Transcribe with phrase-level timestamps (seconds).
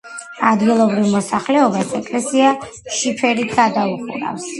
[0.51, 2.53] ადგილობრივ მოსახლეობას ეკლესია
[3.01, 4.49] შიფერით გადაუხურავს.